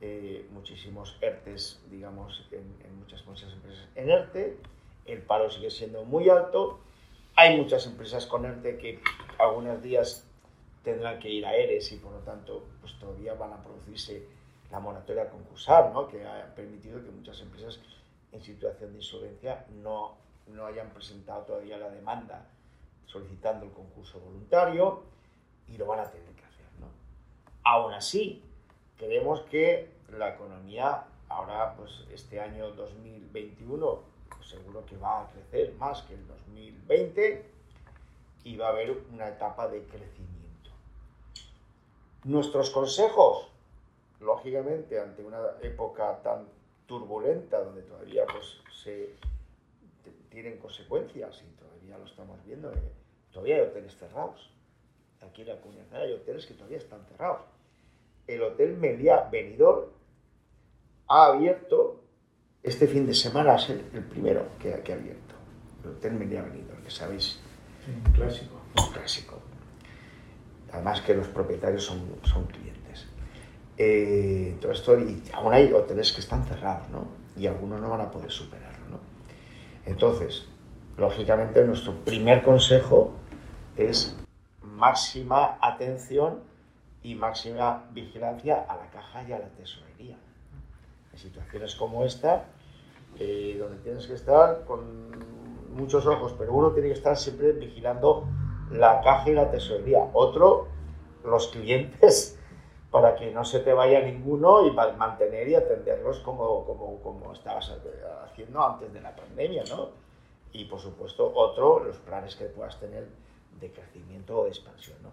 [0.00, 4.56] eh, muchísimos ERTES, digamos, en, en muchas, muchas empresas en ERTE.
[5.06, 6.78] El paro sigue siendo muy alto
[7.34, 9.00] Hay muchas empresas con ERTE que
[9.38, 10.28] algunos días
[10.84, 14.26] tendrán que ir a ERES y por lo tanto pues todavía van a producirse
[14.70, 16.08] la moratoria concursal, ¿no?
[16.08, 17.80] que ha permitido que muchas empresas
[18.32, 20.16] en situación de insolvencia no,
[20.48, 22.46] no hayan presentado todavía la demanda
[23.06, 25.02] solicitando el concurso voluntario
[25.68, 26.66] y lo van a tener que hacer.
[26.80, 26.86] ¿no?
[27.64, 28.42] Aún así,
[28.96, 35.74] creemos que la economía ahora, pues este año 2021, pues, seguro que va a crecer
[35.74, 37.44] más que el 2020
[38.44, 40.70] y va a haber una etapa de crecimiento.
[42.24, 43.48] Nuestros consejos,
[44.20, 46.46] lógicamente, ante una época tan
[46.86, 49.14] turbulenta donde todavía pues, se
[50.28, 52.92] tienen consecuencias y todavía lo estamos viendo, eh,
[53.32, 54.50] todavía hay hoteles cerrados.
[55.26, 57.42] Aquí en la comunidad hay hoteles que todavía están cerrados.
[58.26, 59.86] El Hotel Meliá Benidorm
[61.08, 62.02] ha abierto
[62.62, 65.34] este fin de semana, es el, primero que, que, ha abierto.
[65.84, 67.40] El Hotel Meliá Benidorm, que sabéis.
[67.86, 68.60] un clásico.
[68.78, 69.40] Un clásico.
[70.72, 73.06] Además que los propietarios son, son clientes.
[73.76, 77.08] Eh, todo esto, y aún hay hoteles que están cerrados, ¿no?
[77.36, 79.00] Y algunos no van a poder superarlo, ¿no?
[79.86, 80.46] Entonces,
[80.96, 83.14] lógicamente, nuestro primer consejo
[83.76, 84.16] es
[84.82, 86.40] máxima atención
[87.04, 90.16] y máxima vigilancia a la caja y a la tesorería.
[91.12, 92.46] En situaciones como esta,
[93.16, 94.82] eh, donde tienes que estar con
[95.72, 98.26] muchos ojos, pero uno tiene que estar siempre vigilando
[98.72, 100.10] la caja y la tesorería.
[100.14, 100.66] Otro,
[101.24, 102.36] los clientes,
[102.90, 107.72] para que no se te vaya ninguno y mantener y atenderlos como, como, como estabas
[108.24, 109.90] haciendo antes de la pandemia, ¿no?
[110.52, 113.06] Y por supuesto, otro, los planes que puedas tener
[113.62, 115.10] de crecimiento o expansión, ¿no?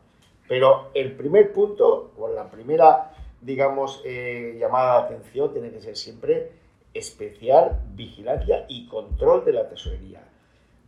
[0.48, 5.96] Pero el primer punto, o la primera, digamos, eh, llamada de atención tiene que ser
[5.96, 6.52] siempre
[6.94, 10.24] especial vigilancia y control de la tesorería,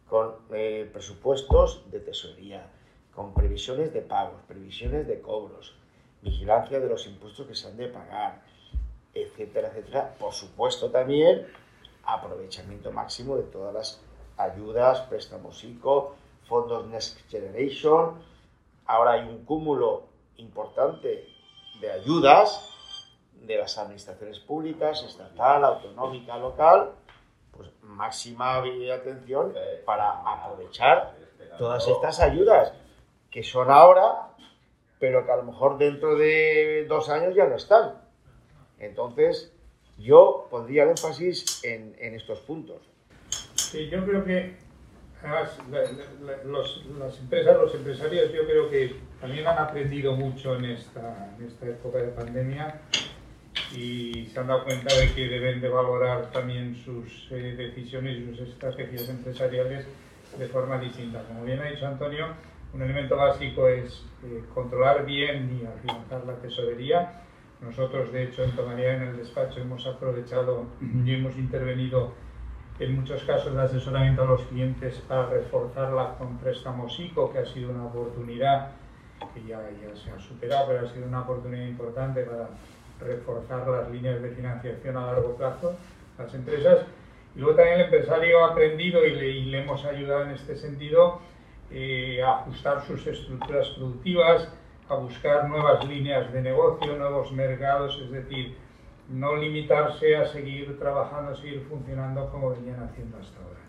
[0.09, 2.67] con eh, presupuestos de tesorería,
[3.13, 5.75] con previsiones de pagos, previsiones de cobros,
[6.23, 8.41] vigilancia de los impuestos que se han de pagar,
[9.13, 10.15] etcétera, etcétera.
[10.19, 11.45] Por supuesto también
[12.03, 14.01] aprovechamiento máximo de todas las
[14.37, 16.15] ayudas, préstamos ICO,
[16.51, 18.21] fondos Next Generation.
[18.85, 21.25] Ahora hay un cúmulo importante
[21.79, 22.67] de ayudas
[23.47, 26.91] de las administraciones públicas, estatal, autonómica, local,
[27.55, 29.53] pues máxima atención
[29.85, 31.15] para aprovechar
[31.57, 32.73] todas estas ayudas
[33.29, 34.27] que son ahora
[34.99, 37.95] pero que a lo mejor dentro de dos años ya no están.
[38.77, 39.51] Entonces,
[39.97, 42.83] yo pondría el énfasis en, en estos puntos.
[43.55, 44.57] Sí, yo creo que
[45.21, 45.57] además,
[46.45, 51.45] los, las empresas, los empresarios, yo creo que también han aprendido mucho en esta, en
[51.45, 52.81] esta época de pandemia
[53.75, 58.35] y se han dado cuenta de que deben de valorar también sus eh, decisiones y
[58.35, 59.85] sus estrategias empresariales
[60.37, 61.23] de forma distinta.
[61.23, 62.27] Como bien ha dicho Antonio,
[62.73, 67.21] un elemento básico es eh, controlar bien y afianzar la tesorería.
[67.61, 70.65] Nosotros, de hecho, en Tomaría, en el despacho, hemos aprovechado
[71.05, 72.13] y hemos intervenido
[72.79, 77.45] en muchos casos de asesoramiento a los clientes para reforzarla con préstamos ICO, que ha
[77.45, 78.71] sido una oportunidad
[79.33, 82.49] que ya, ya se ha superado, pero ha sido una oportunidad importante para
[82.99, 85.75] reforzar las líneas de financiación a largo plazo
[86.17, 86.85] las empresas.
[87.35, 90.55] Y luego también el empresario ha aprendido y le, y le hemos ayudado en este
[90.55, 91.21] sentido
[91.71, 94.47] eh, a ajustar sus estructuras productivas,
[94.89, 98.57] a buscar nuevas líneas de negocio, nuevos mercados, es decir,
[99.11, 103.59] no limitarse a seguir trabajando, a seguir funcionando como venían haciendo hasta ahora.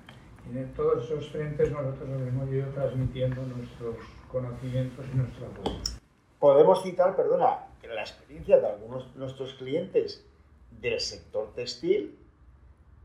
[0.53, 3.97] Y en todos esos frentes nosotros nos hemos ido transmitiendo nuestros
[4.31, 5.79] conocimientos y nuestro apoyo.
[6.39, 10.25] Podemos citar, perdona, la experiencia de algunos de nuestros clientes
[10.71, 12.19] del sector textil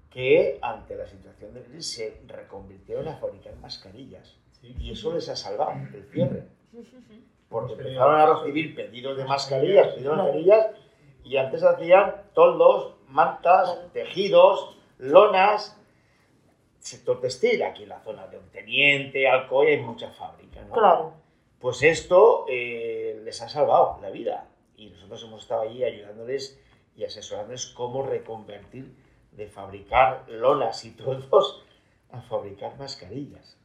[0.09, 5.35] que ante la situación de crisis se reconvirtieron a fabricar mascarillas y eso les ha
[5.35, 6.43] salvado el cierre.
[7.49, 10.67] Porque empezaron a recibir pedidos de mascarillas, pedidos de mascarillas,
[11.23, 15.75] y antes hacían toldos, mantas, tejidos, lonas,
[16.77, 20.67] sector textil, aquí en la zona de Teniente, Alcoy, hay muchas fábricas.
[20.71, 21.13] Claro.
[21.59, 26.61] Pues esto eh, les ha salvado la vida y nosotros hemos estado allí ayudándoles
[26.95, 28.93] y asesorándoles cómo reconvertir
[29.31, 31.65] de fabricar lonas y toldos
[32.11, 33.57] a fabricar mascarillas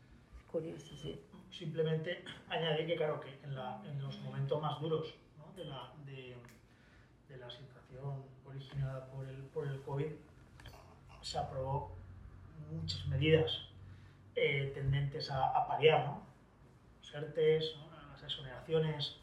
[0.52, 1.18] curioso, sí.
[1.50, 3.54] Simplemente añadir que, claro, que en,
[4.02, 5.14] los momentos más duros
[5.56, 10.12] de, la, de, la situación originada por el, por el COVID,
[11.20, 11.92] se aprobó
[12.70, 13.68] muchas medidas
[14.34, 16.22] eh, tendentes a, paliar, ¿no?
[17.00, 17.76] Los ERTES,
[18.12, 19.16] las exoneraciones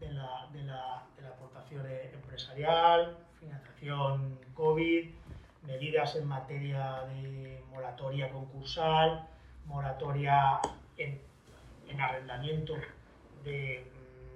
[0.00, 5.10] de la, de, la, de la aportación empresarial, financiación COVID,
[5.66, 9.26] medidas en materia de moratoria concursal,
[9.66, 10.60] moratoria
[10.96, 11.20] en,
[11.88, 12.74] en arrendamiento
[13.44, 13.86] de,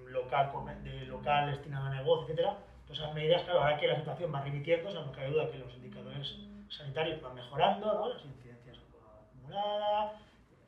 [0.04, 0.52] mm, local,
[0.84, 2.58] de local destinado a negocio, etcétera,
[2.92, 5.58] esas medidas, claro, ahora que la situación va remitiendo, o sea, no cabe duda que
[5.58, 6.36] los indicadores
[6.68, 8.08] sanitarios van mejorando, ¿no?
[8.14, 10.12] las incidencias acumuladas,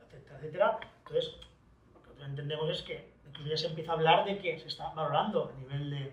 [0.06, 0.78] etcétera, etcétera.
[0.98, 1.34] Entonces,
[1.94, 4.68] lo que nosotros entendemos es que incluso ya se empieza a hablar de que se
[4.68, 6.12] está valorando a nivel de,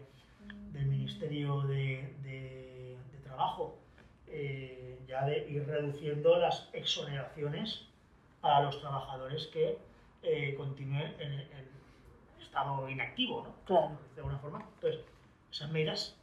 [0.71, 3.77] del Ministerio de, de, de Trabajo
[4.27, 7.85] eh, ya de ir reduciendo las exoneraciones
[8.41, 9.77] a los trabajadores que
[10.23, 11.71] eh, continúen en, en,
[12.39, 13.55] estado inactivo, ¿no?
[13.65, 13.97] Claro.
[14.15, 14.65] De alguna forma.
[14.75, 15.01] Entonces,
[15.51, 16.17] esas medidas,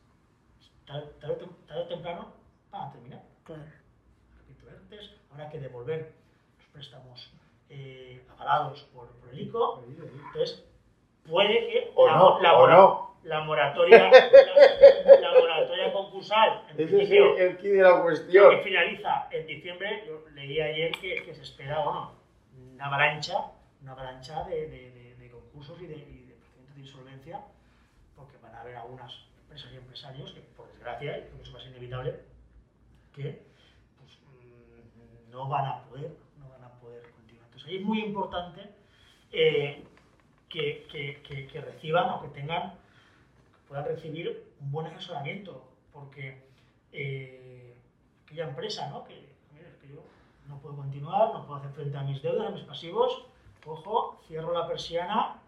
[0.86, 2.32] tarde, tarde, tarde o temprano,
[2.70, 3.22] van a terminar.
[3.44, 3.62] Claro.
[4.38, 6.12] Repito, antes habrá que devolver
[6.58, 7.32] los préstamos
[7.68, 9.84] eh, avalados por, por, el ICO.
[9.86, 10.64] Entonces,
[11.28, 13.16] puede que o la, no, la, o no.
[13.24, 18.50] la moratoria, la, la, moratoria concursal, en Ese es el, el key de la cuestión.
[18.50, 22.12] que finaliza en diciembre, yo leí ayer que, que se espera bueno,
[22.72, 26.80] una avalancha, una avalancha de, de, de, de concursos y de, y de procedimientos de
[26.80, 27.40] insolvencia,
[28.58, 32.20] a haber algunas empresas y empresarios que, por desgracia, y a ser inevitable,
[33.14, 33.42] que
[33.98, 37.46] pues, mmm, no van a poder, no van a poder continuar.
[37.46, 38.70] Entonces es muy importante
[39.32, 39.84] eh,
[40.48, 40.86] que,
[41.50, 42.74] que, reciban o que tengan,
[43.68, 46.42] puedan recibir un buen asesoramiento, porque
[46.92, 47.76] eh,
[48.24, 49.04] aquella empresa, ¿no?
[49.04, 49.14] Que,
[49.80, 50.02] que yo
[50.48, 53.26] no puedo continuar, no puedo hacer frente a mis deudas, a mis pasivos,
[53.64, 55.40] cojo, cierro la persiana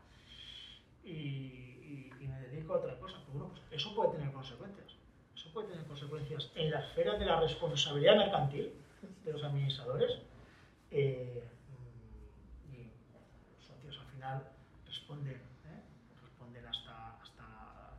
[1.05, 1.60] y,
[2.71, 3.17] dedico otra cosa.
[3.25, 4.93] Pues bueno, pues eso puede tener consecuencias.
[5.35, 8.73] Eso puede tener consecuencias en la esfera de la responsabilidad mercantil
[9.25, 10.19] de los administradores.
[10.91, 11.45] Eh,
[12.73, 12.91] y
[13.57, 14.43] los socios al final
[14.87, 15.83] responden, ¿eh?
[16.23, 17.45] responden hasta, hasta,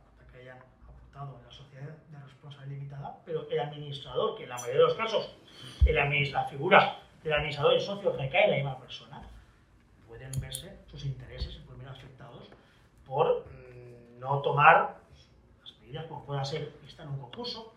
[0.08, 0.58] hasta que hayan
[0.88, 4.86] aportado en la sociedad de responsabilidad limitada, pero el administrador, que en la mayoría de
[4.86, 5.34] los casos
[5.86, 9.22] el la figura del administrador y socio recae en la misma persona,
[10.06, 12.48] pueden verse sus intereses y pueden ver afectados
[13.06, 13.44] por
[14.22, 15.00] no tomar
[15.60, 17.74] las medidas como pueda ser estar en un concurso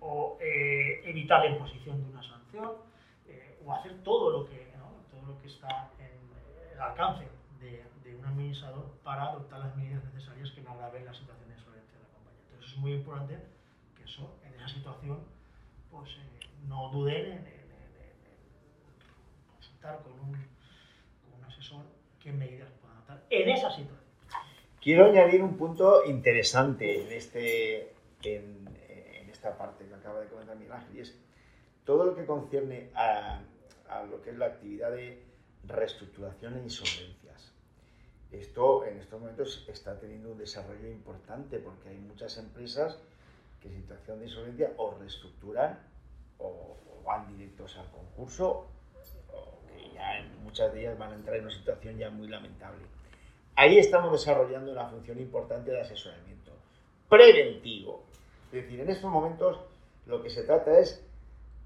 [0.00, 2.72] o eh, evitar la imposición de una sanción
[3.28, 4.90] eh, o hacer todo lo que, ¿no?
[5.10, 7.28] todo lo que está en el alcance
[7.60, 11.54] de, de, un administrador para adoptar las medidas necesarias que no agraven la situación de
[11.54, 12.42] insolvencia de la compañía.
[12.50, 13.38] Entonces es muy importante
[13.96, 15.20] que eso, en esa situación,
[15.92, 18.16] pues eh, no duden en, en, en
[19.54, 21.84] consultar con un, con un, asesor
[22.18, 23.99] qué medidas puedan adoptar en esa situación.
[24.80, 28.66] Quiero añadir un punto interesante en, este, en,
[29.30, 31.14] esta parte que acaba de comentar Miguel Ángel, y es
[31.84, 33.42] todo lo que concierne a,
[34.10, 35.22] lo que es la actividad de
[35.64, 37.52] reestructuración e insolvencias.
[38.32, 42.96] Esto en estos momentos está teniendo un desarrollo importante porque hay muchas empresas
[43.60, 45.78] que en situación de insolvencia o reestructuran
[46.38, 48.66] o, o van directos al concurso
[49.30, 52.86] o que ya muchas de ellas van a entrar en una situación ya muy lamentable.
[53.56, 56.52] Ahí estamos desarrollando una función importante de asesoramiento
[57.08, 58.04] preventivo.
[58.46, 59.58] Es decir, en estos momentos
[60.06, 61.04] lo que se trata es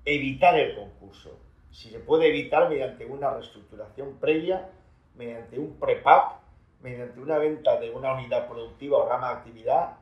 [0.05, 1.38] evitar el concurso.
[1.70, 4.70] Si se puede evitar mediante una reestructuración previa,
[5.16, 6.37] mediante un prepack,
[6.83, 9.97] mediante una venta de una unidad productiva o rama de actividad,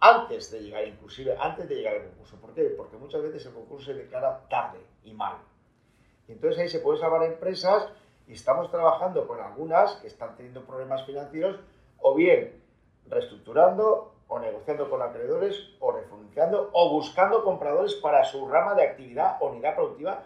[0.00, 2.36] antes de llegar, inclusive antes de llegar al concurso.
[2.36, 2.62] ¿Por qué?
[2.76, 5.38] Porque muchas veces el concurso se declara tarde y mal.
[6.28, 7.88] Entonces ahí se pueden salvar empresas
[8.26, 11.60] y estamos trabajando con algunas que están teniendo problemas financieros
[12.00, 12.62] o bien
[13.06, 19.36] reestructurando o negociando con acreedores o refinanciando o buscando compradores para su rama de actividad
[19.40, 20.22] o unidad productiva,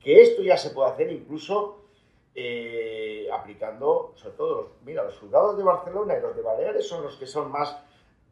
[0.00, 1.82] que esto ya se puede hacer incluso
[2.34, 7.02] eh, aplicando, sobre todo, los, mira, los juzgados de Barcelona y los de Baleares son
[7.02, 7.76] los que son más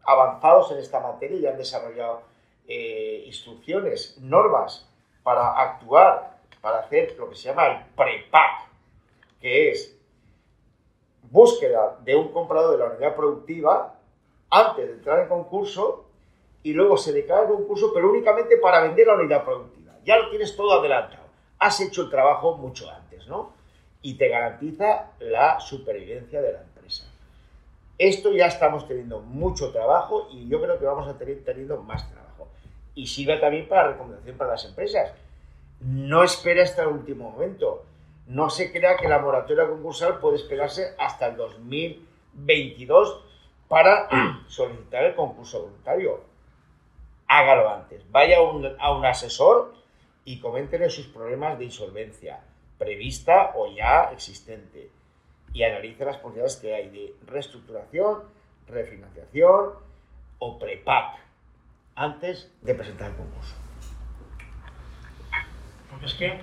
[0.05, 2.23] avanzados en esta materia y han desarrollado
[2.67, 4.89] eh, instrucciones, normas
[5.23, 8.74] para actuar, para hacer lo que se llama el prepack,
[9.45, 9.95] que es
[11.31, 13.95] búsqueda de un comprador de la unidad productiva
[14.49, 16.07] antes de entrar en concurso
[16.63, 19.93] y luego se declara el concurso, pero únicamente para vender la unidad productiva.
[20.03, 21.25] Ya lo tienes todo adelantado.
[21.59, 23.53] Has hecho el trabajo mucho antes, ¿no?
[24.01, 27.05] Y te garantiza la supervivencia de la empresa.
[27.99, 32.11] Esto ya estamos teniendo mucho trabajo y yo creo que vamos a tener teniendo más
[32.11, 32.49] trabajo.
[32.95, 35.13] Y sirve también para recomendación para las empresas.
[35.81, 37.85] No espera hasta el último momento.
[38.27, 43.23] No se crea que la moratoria concursal puede esperarse hasta el 2022
[43.69, 44.09] para
[44.49, 46.21] solicitar el concurso voluntario.
[47.27, 48.11] Hágalo antes.
[48.11, 49.75] Vaya a un, asesor
[50.25, 52.41] y coméntele sus problemas de insolvencia,
[52.79, 54.91] prevista o ya existente.
[55.53, 58.25] Y analice las posibilidades que hay de reestructuración,
[58.67, 59.75] refinanciación
[60.39, 61.19] o prepack
[61.95, 63.55] antes de presentar el concurso.
[65.91, 66.41] Porque es que,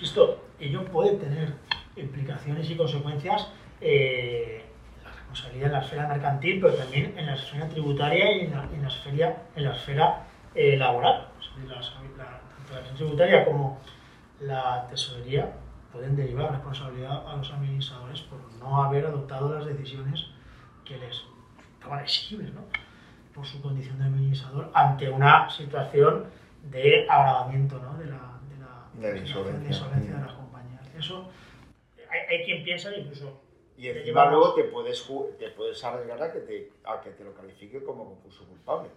[0.00, 1.54] insisto, ello puede tener
[1.96, 3.48] implicaciones y consecuencias
[3.80, 4.64] eh,
[5.02, 8.64] la responsabilidad en la esfera mercantil, pero también en la esfera tributaria y en la,
[8.64, 11.28] en la esfera, en la esfera eh, laboral.
[11.66, 13.80] la, tanto la tributaria como
[14.40, 15.52] la tesorería
[15.92, 20.26] pueden derivar responsabilidad a los administradores por no haber adoptado las decisiones
[20.84, 21.24] que les
[21.74, 22.60] estaban exigibles, ¿no?
[23.34, 26.26] por su condición de administrador, ante una situación
[26.70, 27.96] de agravamiento ¿no?
[27.98, 28.37] de la,
[29.00, 30.82] de la, de insolvencia de las compañías.
[30.96, 31.30] Eso
[32.10, 35.06] hay, hay quien piensa incluso y encima luego te puedes,
[35.38, 38.90] te puedes arriesgar a que te, a que te lo califique como concurso culpable.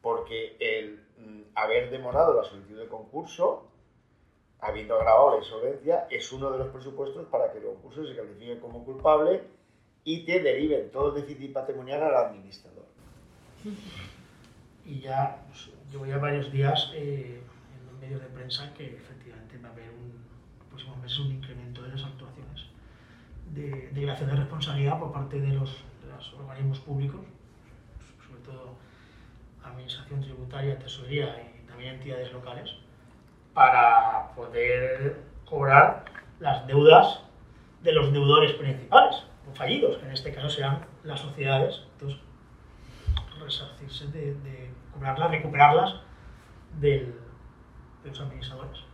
[0.00, 3.68] Porque el mm, haber demorado la solicitud de concurso,
[4.60, 8.58] habiendo agravado la insolvencia, es uno de los presupuestos para que el concurso se califique
[8.60, 9.42] como culpable
[10.04, 12.86] y te deriven todo el déficit patrimonial al administrador.
[14.86, 17.42] Y ya pues, llevo ya varios días eh,
[17.76, 20.18] en los medios de prensa que efectivamente va a haber un,
[21.08, 22.66] meses un incremento de las actuaciones
[23.54, 25.84] de, de de responsabilidad por parte de los,
[26.38, 27.20] organismos públicos,
[28.26, 28.74] sobre todo
[29.64, 32.70] Administración Tributaria, Tesorería y también entidades locales,
[33.54, 36.04] para poder cobrar
[36.40, 37.22] las deudas
[37.82, 41.84] de los deudores principales, o fallidos, que en este caso serán las sociedades.
[41.92, 42.20] Entonces,
[43.40, 45.94] resarcirse de, cobrarlas, recuperarlas
[46.80, 47.14] de
[48.04, 48.87] los administradores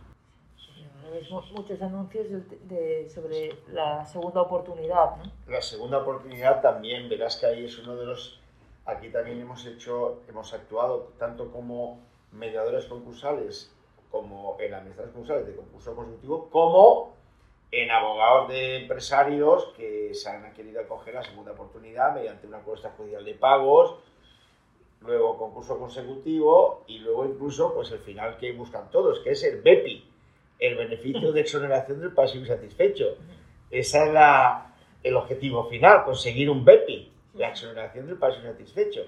[1.51, 2.27] muchos anuncios
[2.63, 5.17] de, sobre la segunda oportunidad.
[5.17, 5.23] ¿no?
[5.47, 8.39] La segunda oportunidad también, verás que ahí es uno de los...
[8.85, 11.99] Aquí también hemos hecho, hemos actuado tanto como
[12.31, 13.73] mediadores concursales,
[14.11, 17.15] como en administradores concursales de concurso consultivo, como
[17.71, 22.91] en abogados de empresarios que se han querido acoger la segunda oportunidad mediante una cuesta
[22.95, 23.95] judicial de pagos,
[25.01, 29.61] luego concurso consecutivo y luego incluso pues el final que buscan todos, que es el
[29.61, 30.14] BEPI,
[30.59, 33.17] el beneficio de exoneración del pasivo insatisfecho.
[33.69, 39.01] Ese es la, el objetivo final, conseguir un BEPI, la exoneración del pasivo insatisfecho.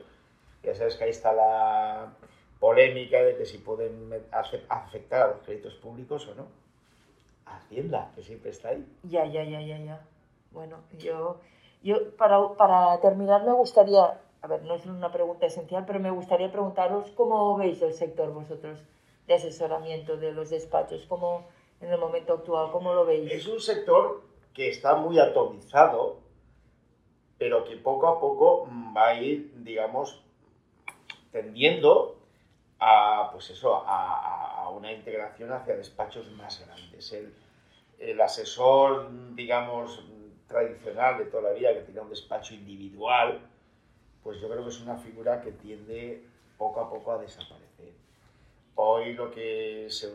[0.63, 2.13] Ya sabes que ahí está la
[2.59, 6.47] polémica de que si pueden afectar a los créditos públicos o no.
[7.45, 8.85] Hacienda, que siempre está ahí.
[9.03, 10.01] Ya, ya, ya, ya, ya.
[10.51, 11.39] Bueno, yo,
[11.81, 16.11] yo para, para terminar me gustaría, a ver, no es una pregunta esencial, pero me
[16.11, 18.79] gustaría preguntaros cómo veis el sector vosotros
[19.27, 21.05] de asesoramiento de los despachos?
[21.07, 21.47] ¿Cómo,
[21.81, 23.31] en el momento actual, cómo lo veis?
[23.31, 24.23] Es un sector
[24.53, 26.19] que está muy atomizado,
[27.37, 30.23] pero que poco a poco va a ir, digamos,
[31.31, 32.17] tendiendo
[32.79, 37.11] a, pues eso, a, a una integración hacia despachos más grandes.
[37.13, 37.33] El,
[37.99, 40.03] el, asesor, digamos,
[40.47, 43.39] tradicional de toda la vida, que tiene un despacho individual,
[44.23, 46.23] pues yo creo que es una figura que tiende
[46.57, 47.93] poco a poco a desaparecer.
[48.79, 50.07] Hoy lo que se,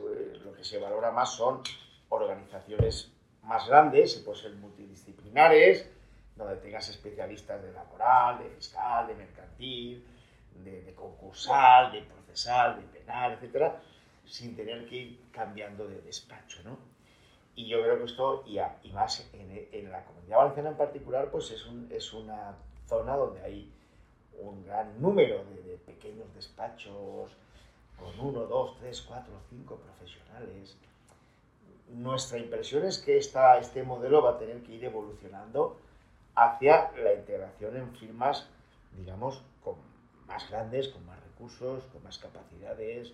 [0.44, 1.62] lo que se valora más son
[2.10, 3.10] organizaciones
[3.42, 5.90] más grandes, y pueden ser multidisciplinares,
[6.36, 10.06] donde tengas especialistas de laboral, de fiscal, de mercantil,
[10.62, 13.82] de, concursal, de procesal, de penal, etcétera,
[14.24, 16.78] sin tener que ir cambiando de despacho, ¿no?
[17.56, 21.32] Y yo creo que esto, y, y más en, en, la comunidad valenciana en particular,
[21.32, 22.54] pues es, un, es una
[22.86, 23.72] zona donde hay
[24.38, 27.36] un gran número de, de pequeños despachos,
[27.98, 30.76] con uno, dos, tres, cuatro, cinco profesionales.
[31.88, 35.78] Nuestra impresión es que esta, este modelo va a tener que ir evolucionando
[36.34, 38.48] hacia la integración en firmas,
[38.96, 39.76] digamos, con
[40.26, 43.12] más grandes, con más recursos, con más capacidades.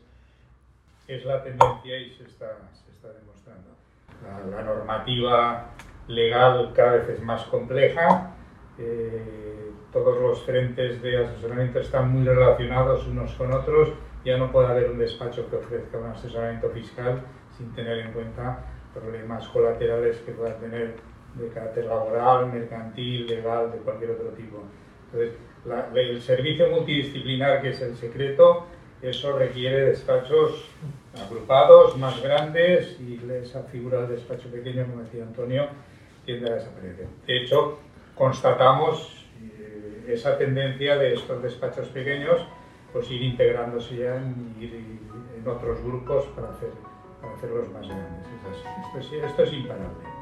[1.07, 3.71] Es la tendencia y se está, se está demostrando.
[4.23, 5.71] La, la, normativa
[6.07, 8.35] legal cada vez es más compleja.
[8.79, 13.91] Eh, todos los frentes de asesoramiento están muy relacionados unos con otros
[14.29, 17.23] ya no puede haber un despacho que ofrezca un asesoramiento fiscal
[17.57, 18.63] sin tener en cuenta
[18.93, 20.97] problemas colaterales que puedan tener
[21.35, 24.63] de carácter laboral, mercantil, legal, de cualquier otro tipo.
[25.07, 25.35] Entonces,
[25.95, 28.67] el servicio multidisciplinar, que es el secreto,
[29.01, 30.69] eso requiere despachos
[31.19, 35.69] agrupados, más grandes, y esa figura del despacho pequeño, como decía Antonio,
[36.27, 37.07] tiende a desaparecer.
[37.27, 37.79] De hecho,
[38.15, 42.47] constatamos eh, esa tendencia de estos despachos pequeños
[42.93, 46.73] pues ir integrándose ya en, en otros grupos para, hacer,
[47.21, 48.27] para hacerlos más grandes.
[48.95, 50.19] Esto es, esto es imparable.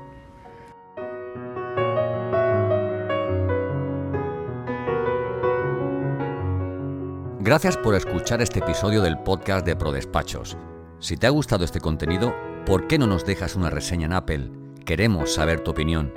[7.41, 10.57] Gracias por escuchar este episodio del podcast de ProDespachos.
[10.99, 14.51] Si te ha gustado este contenido, ¿por qué no nos dejas una reseña en Apple?
[14.85, 16.13] Queremos saber tu opinión.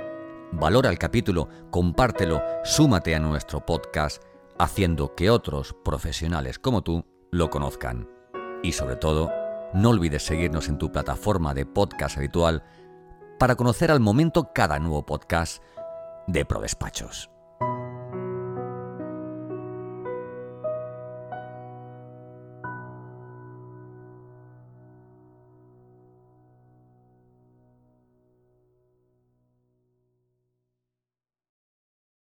[0.50, 4.24] Valora el capítulo, compártelo, súmate a nuestro podcast
[4.62, 8.08] haciendo que otros profesionales como tú lo conozcan.
[8.62, 9.32] Y sobre todo,
[9.72, 12.62] no olvides seguirnos en tu plataforma de podcast habitual
[13.38, 15.62] para conocer al momento cada nuevo podcast
[16.26, 17.30] de ProDespachos.